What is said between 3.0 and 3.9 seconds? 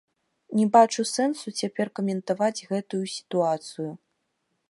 сітуацыю.